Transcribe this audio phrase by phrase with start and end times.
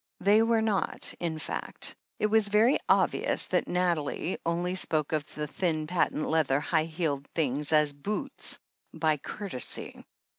[0.19, 5.45] They were not— in fact, it was very obvious that Nathalie only spoke of the
[5.45, 8.57] thin, patent leather, high heeled things as "boots"
[8.91, 10.03] by courtesy.